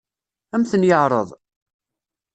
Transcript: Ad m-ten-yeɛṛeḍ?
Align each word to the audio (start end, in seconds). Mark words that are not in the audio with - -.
Ad 0.55 0.59
m-ten-yeɛṛeḍ? 0.61 1.29